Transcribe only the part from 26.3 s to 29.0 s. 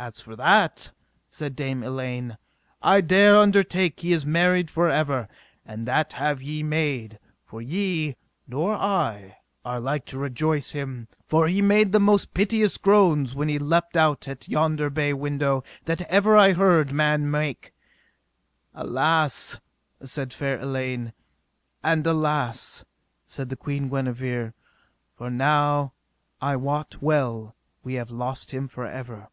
I wot well we have lost him for